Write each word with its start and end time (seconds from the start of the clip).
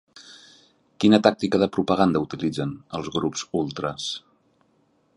Quina 1.03 1.19
tàctica 1.27 1.59
de 1.63 1.69
propaganda 1.77 2.23
utilitzen 2.29 2.75
els 3.01 3.13
grups 3.19 3.47
ultres? 3.63 4.09